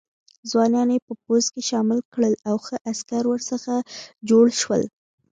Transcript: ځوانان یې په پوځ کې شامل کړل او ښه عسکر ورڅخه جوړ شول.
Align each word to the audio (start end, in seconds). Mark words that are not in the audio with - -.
ځوانان 0.49 0.89
یې 0.95 0.99
په 1.07 1.13
پوځ 1.23 1.43
کې 1.53 1.61
شامل 1.69 1.99
کړل 2.13 2.33
او 2.49 2.55
ښه 2.65 2.75
عسکر 2.89 3.23
ورڅخه 3.27 3.75
جوړ 4.29 4.45
شول. 4.61 4.81